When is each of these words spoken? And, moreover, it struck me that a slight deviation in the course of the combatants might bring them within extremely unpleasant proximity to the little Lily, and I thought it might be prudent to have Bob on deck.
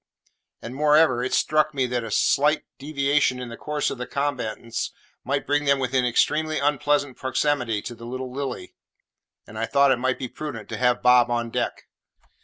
And, 0.63 0.73
moreover, 0.73 1.23
it 1.23 1.31
struck 1.31 1.75
me 1.75 1.85
that 1.85 2.03
a 2.03 2.09
slight 2.09 2.63
deviation 2.79 3.39
in 3.39 3.49
the 3.49 3.55
course 3.55 3.91
of 3.91 3.99
the 3.99 4.07
combatants 4.07 4.91
might 5.23 5.45
bring 5.45 5.65
them 5.65 5.77
within 5.77 6.07
extremely 6.07 6.57
unpleasant 6.57 7.17
proximity 7.17 7.83
to 7.83 7.93
the 7.93 8.07
little 8.07 8.31
Lily, 8.33 8.73
and 9.45 9.59
I 9.59 9.67
thought 9.67 9.91
it 9.91 9.97
might 9.99 10.17
be 10.17 10.27
prudent 10.27 10.69
to 10.69 10.77
have 10.77 11.03
Bob 11.03 11.29
on 11.29 11.51
deck. 11.51 11.83